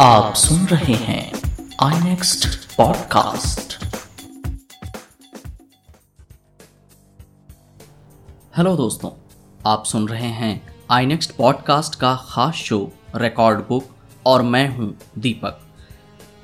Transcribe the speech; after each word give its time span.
आप 0.00 0.34
सुन 0.34 0.66
रहे 0.66 0.94
हैं 0.94 1.32
आई 1.82 2.00
नेक्स्ट 2.00 2.48
पॉडकास्ट 2.76 3.84
हेलो 8.56 8.76
दोस्तों, 8.76 9.10
आप 9.66 9.84
सुन 9.84 10.08
रहे 10.08 10.28
हैं 10.28 10.74
आई 10.90 11.06
नेक्स्ट 11.06 11.30
पॉडकास्ट 11.30 11.94
का 11.94 12.14
खास 12.14 12.54
शो 12.54 12.92
रिकॉर्ड 13.16 13.58
बुक 13.58 13.84
और 14.26 14.42
मैं 14.42 14.76
हूँ 14.76 14.98
दीपक। 15.18 15.60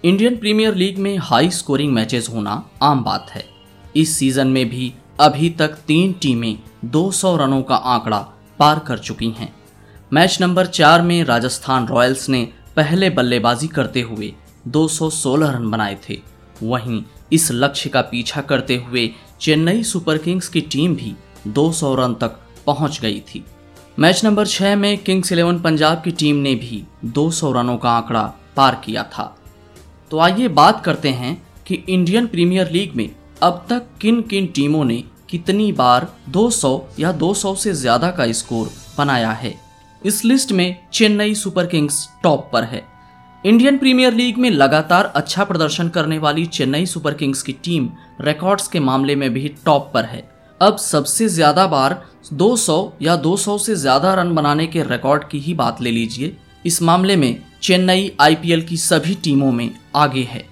इंडियन 0.05 0.37
प्रीमियर 0.37 0.75
लीग 0.75 0.99
में 0.99 1.19
हाई 1.19 1.51
स्कोरिंग 1.51 1.93
मैचेस 1.93 2.29
होना 2.29 2.71
आम 2.83 3.05
बात 3.05 3.31
है। 3.31 3.45
इस 3.97 4.19
सीज़न 4.19 4.47
में 4.47 4.69
भी 4.69 4.95
अभी 5.21 5.51
तक 5.51 5.69
तीन 5.69 6.13
टीमें 6.13 6.59
200 6.85 7.37
रनों 7.37 7.63
का 7.63 7.77
आंकड़ा 7.77 8.19
पार 8.59 8.79
कर 8.79 8.99
चुकी 8.99 9.31
हैं। 9.31 9.57
मैच 10.13 10.39
नंबर 10.41 10.67
चार 10.67 11.03
में 11.03 11.25
राजस्थान 11.25 11.87
रॉयल्स 11.87 12.29
ने 12.29 12.64
पहले 12.77 13.11
बल्लेबाजी 13.11 13.67
करते 13.69 14.01
हुए 14.03 14.33
216 14.69 15.51
रन 15.51 15.71
बनाए 15.71 15.97
थे। 16.09 16.19
वहीं 16.63 17.03
इस 17.33 17.51
लक्ष्य 17.53 17.91
का 17.91 18.01
पीछा 18.03 18.41
करते 18.43 18.77
हुए 18.79 19.11
चेन्नई 19.41 19.83
सुपर 19.83 20.19
किंग्स 20.19 20.49
की 20.49 20.61
टीम 20.73 20.95
भी 20.97 21.15
200 21.49 21.95
रन 21.97 22.15
तक 22.15 22.39
पहुँच 22.67 23.01
गई 23.01 23.21
थी। 23.29 23.45
मैच 23.99 24.25
नंबर 24.25 24.47
छह 24.47 24.77
में 24.77 24.97
किंग्स 24.99 25.33
इलेवन 25.33 25.59
पंजाब 25.61 26.03
की 26.03 26.11
टीम 26.13 26.37
ने 26.37 26.55
भी 26.55 26.83
200 27.07 27.53
रनों 27.53 27.77
का 27.77 27.91
आंकड़ा 27.91 28.23
पार 28.57 28.81
किया 28.85 29.03
था। 29.13 29.35
तो 30.11 30.19
आइए 30.19 30.49
बात 30.51 30.85
करते 30.85 31.09
हैं 31.11 31.37
कि 31.67 31.75
इंडियन 31.89 32.27
प्रीमियर 32.27 32.71
लीग 32.71 32.95
में 32.97 33.09
अब 33.43 33.67
तक 33.71 33.87
किन 34.01 34.21
किन 34.23 34.47
टीमों 34.47 34.85
ने 34.85 35.03
कितनी 35.31 35.73
बार 35.73 36.07
200 36.31 36.81
या 36.99 37.13
200 37.13 37.55
से 37.57 37.73
ज़्यादा 37.75 38.11
का 38.11 38.33
स्कोर 38.33 38.71
बनाया 38.99 39.31
है। 39.33 39.55
इस 40.05 40.25
लिस्ट 40.25 40.53
में 40.53 40.77
चेन्नई 40.93 41.35
सुपर 41.35 41.67
किंग्स 41.67 42.09
टॉप 42.23 42.49
पर 42.53 42.65
है। 42.65 42.83
इंडियन 43.45 43.79
प्रीमियर 43.79 44.13
लीग 44.15 44.39
में 44.39 44.51
लगातार 44.51 45.05
अच्छा 45.17 45.45
प्रदर्शन 45.45 45.89
करने 45.89 46.19
वाली 46.19 46.45
चेन्नई 46.49 46.87
सुपर 46.87 47.15
किंग्स 47.15 47.43
की 47.43 47.53
टीम 47.65 47.89
रिकॉर्ड्स 48.21 48.69
के 48.69 48.81
मामले 48.81 49.17
में 49.17 49.33
भी 49.33 49.49
टॉप 49.65 49.91
पर 49.95 50.05
है। 50.05 50.23
अब 50.61 50.77
सबसे 50.79 51.29
ज़्यादा 51.29 51.67
बार 51.67 52.03
200 52.35 52.77
या 53.03 53.17
200 53.19 53.59
से 53.59 53.75
ज़्यादा 53.77 54.15
रन 54.15 54.35
बनाने 54.35 54.67
के 54.67 54.83
रिकॉर्ड 54.85 55.29
की 55.29 55.39
ही 55.39 55.55
बात 55.55 55.83
ले 55.83 55.91
लीजिए। 55.91 56.37
इस 56.67 56.81
मामले 56.83 57.17
में 57.17 57.43
चेन्नई 57.63 58.11
आईपीएल 58.21 58.63
की 58.63 58.77
सभी 58.79 59.15
टीमों 59.15 59.51
में 59.53 59.71
आगे 59.97 60.23
है। 60.25 60.45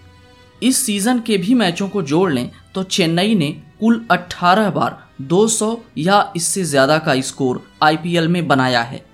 इस 0.62 0.84
सीज़न 0.86 1.20
के 1.20 1.36
भी 1.36 1.54
मैचों 1.54 1.88
को 1.88 2.02
जोड़ 2.04 2.32
लें 2.32 2.50
तो 2.74 2.82
चेन्नई 2.82 3.34
ने 3.34 3.50
कुल 3.80 4.04
18 4.12 4.70
बार 4.70 4.98
200 5.28 5.76
या 5.98 6.32
इससे 6.36 6.64
ज़्यादा 6.64 6.98
का 6.98 7.20
स्कोर 7.22 7.64
आईपीएल 7.82 8.28
में 8.28 8.46
बनाया 8.48 8.82
है। 8.82 9.04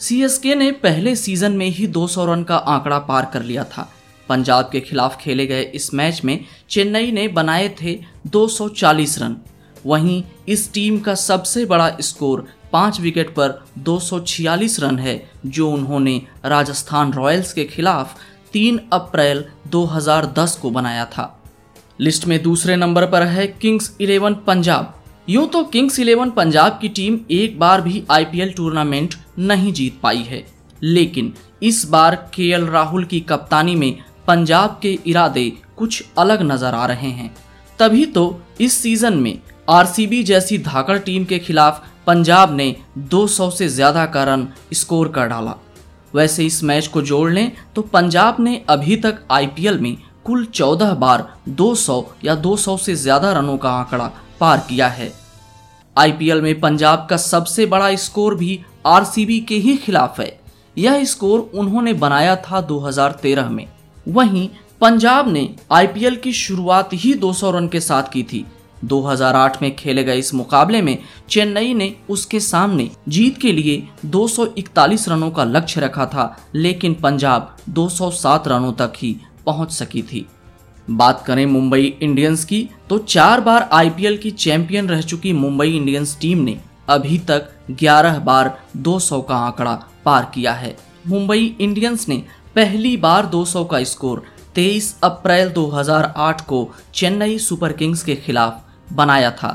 सीएसके 0.00 0.54
ने 0.54 0.72
पहले 0.72 1.16
सीज़न 1.16 1.52
में 1.52 1.66
ही 1.66 1.86
200 1.86 2.24
रन 2.26 2.42
का 2.42 2.56
आंकड़ा 2.56 2.98
पार 2.98 3.30
कर 3.32 3.42
लिया 3.42 3.64
था। 3.64 3.92
पंजाब 4.28 4.68
के 4.72 4.80
खिलाफ 4.80 5.16
खेले 5.16 5.46
गए 5.46 5.62
इस 5.62 5.94
मैच 5.94 6.24
में 6.24 6.44
चेन्नई 6.70 7.12
ने 7.12 7.28
बनाए 7.28 7.74
थे 7.82 7.98
240 8.26 9.18
रन। 9.18 9.36
वहीं 9.86 10.24
इस 10.48 10.72
टीम 10.72 11.00
का 11.00 11.14
सबसे 11.14 11.64
बड़ा 11.64 11.96
स्कोर 12.00 12.48
पाँच 12.72 13.00
विकेट 13.00 13.30
पर 13.30 13.64
246 13.78 14.80
रन 14.80 14.98
है, 14.98 15.30
जो 15.46 15.70
उन्होंने 15.70 16.22
राजस्थान 16.44 17.12
रॉयल्स 17.12 17.52
के 17.52 17.64
खिलाफ 17.64 18.18
3 18.52 18.80
अप्रैल 18.92 19.44
2010 19.66 20.56
को 20.56 20.70
बनाया 20.70 21.04
था। 21.04 21.42
लिस्ट 22.00 22.26
में 22.26 22.42
दूसरे 22.42 22.76
नंबर 22.76 23.06
पर 23.06 23.22
है 23.22 23.46
किंग्स 23.46 23.96
इलेवन 24.00 24.34
पंजाब। 24.34 24.95
यूँ 25.28 25.46
तो 25.48 25.62
किंग्स 25.64 25.98
इलेवन 25.98 26.30
पंजाब 26.30 26.78
की 26.80 26.88
टीम 26.88 27.18
एक 27.32 27.58
बार 27.58 27.80
भी 27.82 28.02
आईपीएल 28.10 28.52
टूर्नामेंट 28.52 29.14
नहीं 29.38 29.72
जीत 29.72 29.98
पाई 30.02 30.22
है। 30.22 30.42
लेकिन 30.82 31.32
इस 31.62 31.84
बार 31.90 32.14
के 32.34 32.50
राहुल 32.64 33.04
की 33.04 33.20
कप्तानी 33.20 33.74
में 33.74 33.98
पंजाब 34.26 34.78
के 34.82 34.92
इरादे 35.06 35.50
कुछ 35.76 36.02
अलग 36.18 36.42
नज़र 36.42 36.74
आ 36.74 36.84
रहे 36.86 37.08
हैं। 37.10 37.30
तभी 37.78 38.04
तो 38.06 38.24
इस 38.60 38.72
सीज़न 38.72 39.14
में 39.14 39.38
आरसीबी 39.68 40.22
जैसी 40.22 40.58
धाकड़ 40.60 40.98
टीम 40.98 41.24
के 41.24 41.38
खिलाफ 41.38 41.82
पंजाब 42.06 42.54
ने 42.56 42.74
200 43.10 43.50
से 43.52 43.68
ज़्यादा 43.68 44.04
का 44.06 44.22
रन 44.24 44.46
स्कोर 44.72 45.08
कर 45.08 45.26
डाला। 45.28 45.54
वैसे 46.14 46.46
इस 46.46 46.62
मैच 46.64 46.86
को 46.86 47.02
जोड़ 47.02 47.30
लें 47.30 47.50
तो 47.74 47.82
पंजाब 47.84 48.36
ने 48.40 48.60
अभी 48.68 48.96
तक 48.98 49.18
आईपीएल 49.30 49.78
में 49.78 49.96
कुल 50.24 50.46
14 50.52 50.94
बार 50.96 51.26
200 51.56 52.02
या 52.24 52.40
200 52.42 52.78
से 52.78 52.94
ज़्यादा 52.96 53.32
रनों 53.32 53.56
का 53.56 53.70
आंकड़ा 53.72 54.10
पार 54.40 54.66
किया 54.68 54.88
है। 54.88 55.12
आईपीएल 55.98 56.40
में 56.42 56.60
पंजाब 56.60 57.06
का 57.10 57.16
सबसे 57.16 57.66
बड़ा 57.66 57.94
स्कोर 57.96 58.34
भी 58.34 58.60
आरसीबी 58.86 59.40
के 59.40 59.56
ही 59.56 59.76
खिलाफ 59.76 60.20
है। 60.20 60.40
यह 60.78 61.04
स्कोर 61.04 61.50
उन्होंने 61.54 61.92
बनाया 61.92 62.36
था 62.36 62.60
2013 62.60 63.48
में। 63.50 63.66
वहीं 64.08 64.48
पंजाब 64.80 65.28
ने 65.28 65.54
आईपीएल 65.72 66.16
की 66.16 66.32
शुरुआत 66.32 66.90
ही 66.92 67.14
200 67.14 67.50
रन 67.50 67.68
के 67.68 67.80
साथ 67.80 68.02
की 68.12 68.22
थी। 68.22 68.44
2008 68.84 69.62
में 69.62 69.76
खेले 69.76 70.04
गए 70.04 70.18
इस 70.18 70.34
मुकाबले 70.34 70.82
में 70.82 70.98
चेन्नई 71.30 71.74
ने 71.74 71.94
उसके 72.10 72.40
सामने 72.40 72.90
जीत 73.08 73.38
के 73.38 73.52
लिए 73.52 73.88
241 74.04 75.08
रनों 75.08 75.30
का 75.30 75.44
लक्ष्य 75.44 75.80
रखा 75.80 76.06
था, 76.06 76.36
लेकिन 76.54 76.94
पंजाब 76.94 77.56
207 77.68 78.48
रनों 78.48 78.72
तक 78.72 78.92
ही 78.96 79.16
पहुँच 79.46 79.72
सकी 79.72 80.02
थी। 80.02 80.26
बात 80.88 81.22
करें 81.26 81.44
मुंबई 81.46 81.82
इंडियंस 82.02 82.44
की 82.44 82.68
तो 82.90 82.98
चार 82.98 83.40
बार 83.40 83.68
आईपीएल 83.72 84.16
की 84.16 84.30
चैंपियन 84.30 84.88
रह 84.88 85.00
चुकी 85.02 85.32
मुंबई 85.32 85.68
इंडियंस 85.68 86.16
टीम 86.20 86.38
ने 86.38 86.56
अभी 86.88 87.18
तक 87.18 87.48
11 87.72 88.18
बार 88.18 88.56
200 88.76 89.20
का 89.28 89.36
आंकड़ा 89.36 89.72
पार 90.04 90.30
किया 90.34 90.52
है। 90.52 90.76
मुंबई 91.06 91.56
इंडियंस 91.60 92.08
ने 92.08 92.16
पहली 92.54 92.96
बार 92.96 93.26
200 93.26 93.64
का 93.64 93.82
स्कोर 93.84 94.22
23 94.54 94.94
अप्रैल 95.04 95.48
2008 95.48 96.40
को 96.40 96.68
चेन्नई 96.94 97.38
सुपर 97.38 97.72
किंग्स 97.72 98.02
के 98.02 98.14
खिलाफ 98.16 98.60
बनाया 98.92 99.30
था। 99.30 99.50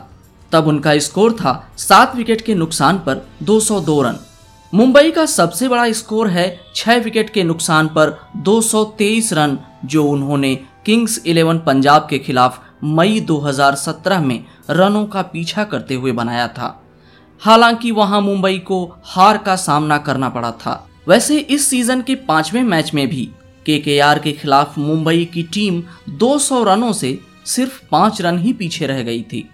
तब 0.51 0.67
उनका 0.67 0.97
स्कोर 0.97 1.33
था 1.33 1.53
सात 1.77 2.15
विकेट 2.15 2.41
के 2.41 2.55
नुकसान 2.55 2.97
पर 2.97 3.25
202 3.43 4.01
रन। 4.01 4.17
मुंबई 4.73 5.11
का 5.11 5.25
सबसे 5.25 5.67
बड़ा 5.67 5.91
स्कोर 5.91 6.27
है 6.27 6.45
छह 6.75 6.97
विकेट 6.97 7.29
के 7.29 7.43
नुकसान 7.43 7.87
पर 7.87 8.17
223 8.37 9.31
रन, 9.33 9.57
जो 9.85 10.05
उन्होंने 10.05 10.57
किंग्स 10.85 11.23
इलेवन 11.25 11.57
पंजाब 11.57 12.07
के 12.09 12.19
खिलाफ 12.19 12.61
मई 12.83 13.21
2017 13.21 14.19
में 14.19 14.45
रनों 14.69 15.05
का 15.05 15.21
पीछा 15.21 15.63
करते 15.63 15.93
हुए 15.93 16.11
बनाया 16.11 16.47
था। 16.47 16.83
हालाँकि 17.39 17.91
वहाँ 17.91 18.21
मुंबई 18.21 18.57
को 18.57 18.97
हार 19.03 19.37
का 19.37 19.55
सामना 19.55 19.97
करना 19.97 20.29
पड़ा 20.29 20.51
था। 20.51 20.89
वैसे 21.07 21.39
इस 21.39 21.67
सीज़न 21.67 22.01
के 22.01 22.15
पाँचवें 22.15 22.63
मैच 22.63 22.93
में 22.93 23.07
भी 23.07 23.31
के 23.65 23.79
के 23.79 23.99
आर 23.99 24.19
के 24.19 24.31
खिलाफ 24.31 24.77
मुंबई 24.77 25.25
की 25.25 25.43
टीम 25.43 25.83
200 26.09 26.63
रनों 26.63 26.93
से 26.93 27.19
सिर्फ़ 27.45 27.81
पाँच 27.91 28.21
रन 28.21 28.39
ही 28.39 28.53
पीछे 28.53 28.85
रह 28.85 29.03
गई 29.03 29.21
थी। 29.21 29.49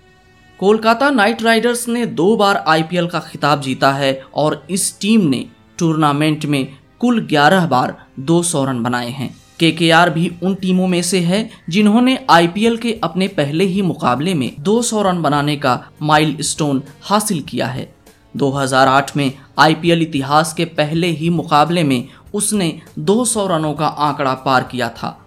कोलकाता 0.60 1.10
नाइट 1.10 1.44
राइडर्स 1.44 1.88
ने 1.88 2.06
दो 2.06 2.36
बार 2.36 2.64
आईपीएल 2.68 3.08
का 3.08 3.20
खिताब 3.20 3.62
जीता 3.62 3.92
है 3.92 4.24
और 4.36 4.68
इस 4.70 5.00
टीम 5.00 5.22
ने 5.22 5.46
टूर्नामेंट 5.78 6.46
में 6.46 6.78
कुल 7.00 7.28
11 7.28 7.66
बार 7.66 8.06
200 8.20 8.66
रन 8.66 8.84
बनाए 8.84 9.10
हैं। 9.10 9.37
के 9.59 9.72
भी 10.09 10.31
उन 10.44 10.56
टीमों 10.56 10.88
में 10.88 11.01
से 11.01 11.19
है 11.19 11.50
जिन्होंने 11.69 12.25
आईपीएल 12.29 12.78
के 12.78 13.00
अपने 13.03 13.28
पहले 13.28 13.63
ही 13.63 13.81
मुकाबले 13.81 14.34
में 14.34 14.53
200 14.59 15.01
रन 15.01 15.22
बनाने 15.22 15.56
का 15.56 15.88
माइल 16.01 16.38
स्टोन 16.41 16.84
हासिल 17.01 17.41
किया 17.41 17.68
है। 17.68 17.95
2008 18.38 19.18
में 19.18 19.31
आईपीएल 19.59 20.01
इतिहास 20.01 20.53
के 20.53 20.66
पहले 20.66 21.07
ही 21.07 21.29
मुकाबले 21.29 21.84
में 21.84 22.07
उसने 22.34 22.81
200 23.00 23.47
रनों 23.47 23.73
का 23.73 23.88
आंकड़ा 23.88 24.34
पार 24.34 24.63
किया 24.63 24.90
था। 24.90 25.25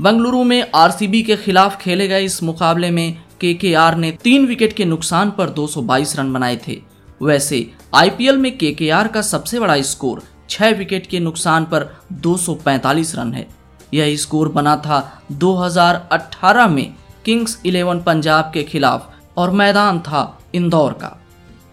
बंगलुरु 0.00 0.44
में 0.44 0.70
आरसीबी 0.74 1.22
के 1.22 1.36
खिलाफ 1.36 1.80
खेले 1.80 2.08
गए 2.08 2.24
इस 2.24 2.42
मुकाबले 2.42 2.90
में 2.90 3.16
के 3.44 3.58
ने 3.96 4.10
तीन 4.12 4.46
विकेट 4.46 4.72
के 4.72 4.84
नुकसान 4.84 5.30
पर 5.30 5.50
222 5.50 6.18
रन 6.18 6.32
बनाए 6.32 6.60
थे। 6.68 6.82
वैसे, 7.22 7.70
आईपीएल 7.94 8.36
में 8.36 8.58
के 8.58 8.76
का 8.82 9.22
सबसे 9.22 9.60
बड़ा 9.60 9.82
स्कोर 9.82 10.22
छह 10.50 10.70
विकेट 10.70 11.06
के 11.06 11.20
नुकसान 11.20 11.64
पर 11.64 11.96
245 12.12 13.14
रन 13.16 13.32
है। 13.32 13.59
यह 13.94 14.16
स्कोर 14.16 14.48
बना 14.48 14.76
था 14.76 15.22
2018 15.32 16.68
में 16.68 16.94
किंग्स 17.24 17.60
इलेवन 17.66 18.00
पंजाब 18.00 18.50
के 18.54 18.62
खिलाफ 18.62 19.10
और 19.36 19.50
मैदान 19.50 20.00
था 20.00 20.38
इंदौर 20.54 20.92
का। 20.92 21.22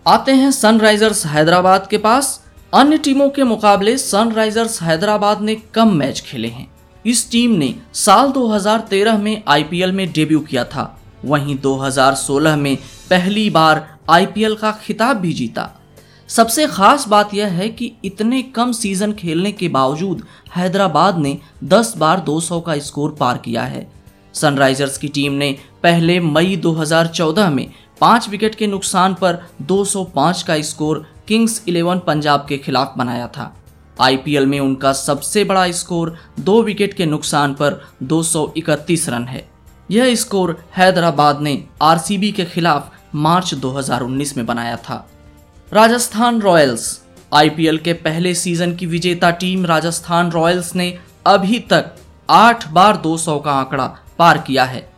आते 0.07 0.31
हैं 0.31 0.51
सनराइजर्स 0.51 1.25
हैदराबाद 1.25 1.87
के 1.87 1.97
पास। 1.97 2.45
अन्य 2.73 2.97
टीमों 2.97 3.29
के 3.29 3.43
मुकाबले 3.43 3.97
सनराइजर्स 3.97 4.81
हैदराबाद 4.81 5.41
ने 5.41 5.55
कम 5.55 5.93
मैच 5.93 6.21
खेले 6.21 6.47
हैं। 6.47 6.71
इस 7.05 7.31
टीम 7.31 7.51
ने 7.51 7.75
साल 7.93 8.31
2013 8.31 9.17
में 9.17 9.43
आईपीएल 9.47 9.91
में 9.91 10.11
डेब्यू 10.11 10.39
किया 10.39 10.63
था। 10.63 11.01
वहीं 11.25 11.57
2016 11.59 12.55
में 12.55 12.77
पहली 13.09 13.49
बार 13.49 13.97
आईपीएल 14.09 14.55
का 14.55 14.71
खिताब 14.71 15.17
भी 15.17 15.33
जीता। 15.33 15.69
सबसे 16.29 16.67
खास 16.67 17.07
बात 17.07 17.33
यह 17.33 17.47
है 17.47 17.69
कि 17.69 17.91
इतने 18.05 18.41
कम 18.41 18.71
सीज़न 18.71 19.11
खेलने 19.13 19.51
के 19.51 19.67
बावजूद 19.67 20.25
हैदराबाद 20.55 21.17
ने 21.17 21.37
10 21.63 21.93
बार 21.97 22.19
200 22.19 22.61
का 22.61 22.77
स्कोर 22.77 23.15
पार 23.19 23.37
किया 23.37 23.63
है। 23.63 23.87
सनराइजर्स 24.33 24.97
की 24.97 25.07
टीम 25.07 25.33
ने 25.33 25.51
पहले 25.83 26.19
मई 26.19 26.55
2014 26.55 27.49
में 27.49 27.71
पाँच 28.01 28.29
विकेट 28.29 28.55
के 28.55 28.67
नुकसान 28.67 29.13
पर 29.13 29.39
205 29.61 30.43
का 30.43 30.61
स्कोर 30.61 31.05
किंग्स 31.27 31.63
इलेवन 31.67 31.99
पंजाब 31.99 32.45
के 32.49 32.57
खिलाफ 32.57 32.93
बनाया 32.97 33.27
था। 33.27 33.53
आईपीएल 34.01 34.45
में 34.45 34.59
उनका 34.59 34.93
सबसे 34.93 35.43
बड़ा 35.43 35.71
स्कोर 35.71 36.17
दो 36.39 36.61
विकेट 36.63 36.93
के 36.93 37.05
नुकसान 37.05 37.53
पर 37.53 37.81
231 38.03 39.09
रन 39.09 39.23
है। 39.23 39.47
यह 39.91 40.15
स्कोर 40.15 40.63
हैदराबाद 40.77 41.41
ने 41.41 41.63
आरसीबी 41.81 42.31
के 42.31 42.45
खिलाफ 42.45 42.91
मार्च 43.15 43.53
2019 43.53 44.37
में 44.37 44.45
बनाया 44.45 44.75
था। 44.75 45.07
राजस्थान 45.73 46.41
रॉयल्स। 46.41 47.01
आईपीएल 47.33 47.77
के 47.77 47.93
पहले 47.93 48.33
सीज़न 48.35 48.75
की 48.75 48.85
विजेता 48.85 49.31
टीम 49.31 49.65
राजस्थान 49.65 50.31
रॉयल्स 50.31 50.75
ने 50.75 50.99
अभी 51.25 51.59
तक 51.59 51.95
आठ 52.29 52.67
बार 52.67 52.97
200 52.97 53.39
का 53.39 53.51
आंकड़ा 53.51 53.87
पार 54.17 54.37
किया 54.37 54.63
है। 54.63 54.89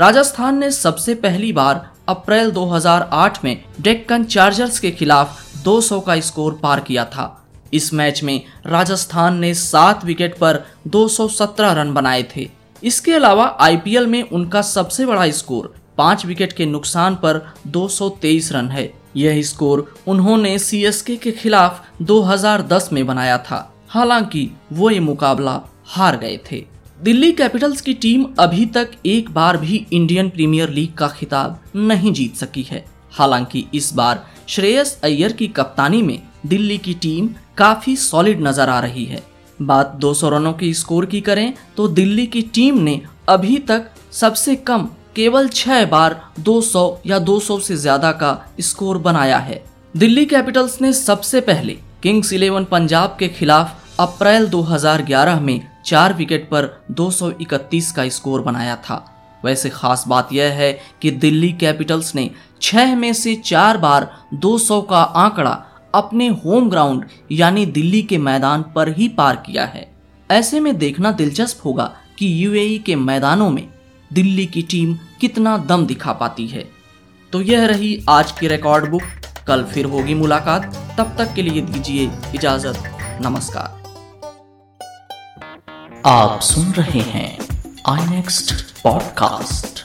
राजस्थान 0.00 0.58
ने 0.58 0.70
सबसे 0.70 1.14
पहली 1.14 1.52
बार 1.52 1.90
अप्रैल 2.08 2.50
2008 2.50 3.44
में 3.44 3.64
डेक्कन 3.80 4.24
चार्जर्स 4.24 4.78
के 4.78 4.90
खिलाफ 4.90 5.42
200 5.64 6.00
का 6.00 6.20
स्कोर 6.20 6.58
पार 6.62 6.80
किया 6.80 7.04
था। 7.04 7.46
इस 7.72 7.92
मैच 7.94 8.22
में 8.22 8.42
राजस्थान 8.66 9.38
ने 9.38 9.54
सात 9.54 10.04
विकेट 10.04 10.38
पर 10.38 10.64
217 10.86 11.72
रन 11.72 11.94
बनाए 11.94 12.24
थे। 12.36 12.50
इसके 12.82 13.12
अलावा 13.12 13.56
आईपीएल 13.60 14.06
में 14.06 14.22
उनका 14.22 14.62
सबसे 14.62 15.06
बड़ा 15.06 15.30
स्कोर 15.30 15.74
पाँच 15.98 16.26
विकेट 16.26 16.52
के 16.52 16.66
नुकसान 16.66 17.14
पर 17.14 17.54
223 17.66 18.52
रन 18.52 18.68
है। 18.68 19.03
यह 19.16 19.42
स्कोर 19.42 19.86
उन्होंने 20.06 20.58
सीएसके 20.58 21.16
के 21.16 21.32
खिलाफ 21.32 21.84
2010 22.02 22.88
में 22.92 23.04
बनाया 23.06 23.38
था। 23.38 23.58
हालाँकि 23.88 24.50
वो 24.72 24.90
ये 24.90 25.00
मुकाबला 25.00 25.60
हार 25.86 26.16
गए 26.16 26.38
थे। 26.50 26.64
दिल्ली 27.00 27.30
कैपिटल्स 27.32 27.80
की 27.80 27.94
टीम 27.94 28.24
अभी 28.38 28.64
तक 28.66 28.90
एक 29.06 29.30
बार 29.30 29.56
भी 29.56 29.86
इंडियन 29.92 30.28
प्रीमियर 30.30 30.70
लीग 30.70 30.94
का 30.94 31.08
खिताब 31.08 31.58
नहीं 31.76 32.12
जीत 32.12 32.36
सकी 32.36 32.62
है। 32.62 32.84
हालाँकि 33.12 33.64
इस 33.74 33.92
बार 33.94 34.24
श्रेयस 34.48 34.98
अय्यर 35.04 35.32
की 35.32 35.48
कप्तानी 35.48 36.02
में 36.02 36.18
दिल्ली 36.46 36.78
की 36.78 36.94
टीम 36.94 37.28
काफ़ी 37.56 37.96
सॉलिड 37.96 38.42
नज़र 38.42 38.68
आ 38.68 38.78
रही 38.80 39.04
है। 39.04 39.22
बात 39.58 39.94
200 40.00 40.28
रनों 40.30 40.52
के 40.52 40.72
स्कोर 40.74 41.06
की 41.06 41.20
करें 41.20 41.52
तो 41.76 41.86
दिल्ली 41.88 42.26
की 42.26 42.42
टीम 42.54 42.78
ने 42.78 43.00
अभी 43.28 43.58
तक 43.58 43.90
सबसे 44.12 44.54
कम 44.56 44.88
केवल 45.16 45.48
छह 45.48 45.84
बार 45.86 46.20
200 46.40 46.82
या 47.06 47.18
200 47.20 47.60
से 47.60 47.76
ज़्यादा 47.76 48.10
का 48.12 48.32
स्कोर 48.60 48.98
बनाया 48.98 49.38
है। 49.38 49.62
दिल्ली 49.94 50.24
कैपिटल्स 50.24 50.80
ने 50.80 50.92
सबसे 50.92 51.40
पहले 51.40 51.76
किंग्स 52.02 52.32
इलेवन 52.32 52.64
पंजाब 52.64 53.16
के 53.18 53.28
खिलाफ 53.28 54.00
अप्रैल 54.00 54.46
2011 54.48 55.40
में 55.40 55.60
चार 55.86 56.14
विकेट 56.14 56.48
पर 56.50 56.68
231 56.92 57.90
का 57.92 58.08
स्कोर 58.08 58.40
बनाया 58.40 58.76
था। 58.78 59.04
वैसे 59.44 59.70
खास 59.70 60.04
बात 60.08 60.32
यह 60.32 60.52
है 60.52 60.72
कि 61.02 61.10
दिल्ली 61.10 61.52
कैपिटल्स 61.52 62.14
ने 62.14 62.30
छह 62.62 62.94
में 62.96 63.12
से 63.12 63.34
चार 63.44 63.78
बार 63.78 64.08
200 64.36 64.80
का 64.82 65.02
आंकड़ा 65.22 65.52
अपने 65.94 66.28
होम 66.44 66.70
ग्राउंड 66.70 67.04
यानी 67.32 67.66
दिल्ली 67.68 68.02
के 68.02 68.18
मैदान 68.20 68.62
पर 68.74 68.88
ही 68.88 69.08
पार 69.08 69.36
किया 69.36 69.64
है। 69.64 69.86
ऐसे 70.30 70.60
में 70.60 70.76
देखना 70.78 71.12
दिलचस्प 71.12 71.64
होगा 71.64 71.90
कि 72.18 72.44
यूएई 72.44 72.78
के 72.78 72.96
मैदानों 72.96 73.50
में 73.50 73.68
दिल्ली 74.14 74.46
की 74.46 74.62
टीम 74.62 74.98
कितना 75.20 75.56
दम 75.56 75.86
दिखा 75.86 76.12
पाती 76.12 76.46
है। 76.46 76.68
तो 77.32 77.40
यह 77.40 77.66
रही 77.66 78.06
आज 78.08 78.32
की 78.32 78.48
रिकॉर्ड 78.48 78.90
बुक 78.90 79.02
कल 79.46 79.64
फिर 79.64 79.84
होगी 79.84 80.14
मुलाकात। 80.14 80.94
तब 80.98 81.14
तक 81.18 81.34
के 81.34 81.42
लिए 81.42 81.62
दीजिए 81.62 82.10
इजाज़त। 82.34 82.98
नमस्कार। 83.22 83.84
आप 86.06 86.40
सुन 86.40 86.72
रहे 86.72 87.00
हैं 87.00 87.38
आई 87.88 88.06
नेक्स्ट 88.06 88.54
पॉडकास्ट 88.82 89.83